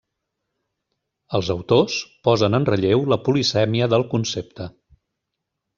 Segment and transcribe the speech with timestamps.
[1.39, 1.97] Els autors
[2.29, 4.71] posen en relleu la polisèmia del concepte.